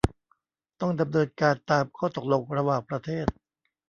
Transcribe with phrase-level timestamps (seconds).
[0.79, 3.25] ต้องดำเนินการตามข้อตกลงระหว่างประเทศ